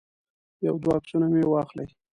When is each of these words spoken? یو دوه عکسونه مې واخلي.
یو 0.65 0.75
دوه 0.83 0.93
عکسونه 0.97 1.27
مې 1.33 1.43
واخلي. 1.47 1.85